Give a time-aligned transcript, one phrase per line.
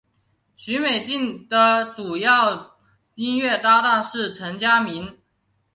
[0.55, 2.75] 许美静的主要
[3.13, 5.15] 音乐搭档是陈佳明。